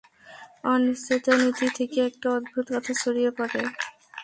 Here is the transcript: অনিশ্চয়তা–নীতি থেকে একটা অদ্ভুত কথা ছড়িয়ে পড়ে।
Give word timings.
অনিশ্চয়তা–নীতি 0.65 1.67
থেকে 1.77 1.97
একটা 2.01 2.27
অদ্ভুত 2.29 2.65
কথা 2.73 2.91
ছড়িয়ে 2.93 3.31
পড়ে। 3.31 3.61